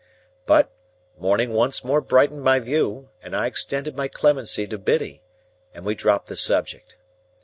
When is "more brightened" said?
1.83-2.41